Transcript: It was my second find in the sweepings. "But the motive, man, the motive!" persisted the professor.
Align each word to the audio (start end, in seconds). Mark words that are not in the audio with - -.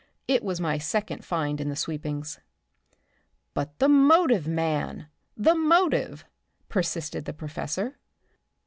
It 0.27 0.43
was 0.43 0.59
my 0.59 0.79
second 0.79 1.23
find 1.23 1.61
in 1.61 1.69
the 1.69 1.75
sweepings. 1.75 2.39
"But 3.53 3.77
the 3.77 3.87
motive, 3.87 4.47
man, 4.47 5.09
the 5.37 5.53
motive!" 5.53 6.25
persisted 6.69 7.25
the 7.25 7.33
professor. 7.33 7.99